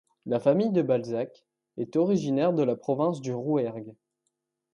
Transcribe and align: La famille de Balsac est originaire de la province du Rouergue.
La 0.25 0.39
famille 0.39 0.71
de 0.71 0.81
Balsac 0.81 1.45
est 1.77 1.95
originaire 1.95 2.53
de 2.53 2.63
la 2.63 2.75
province 2.75 3.21
du 3.21 3.31
Rouergue. 3.35 3.93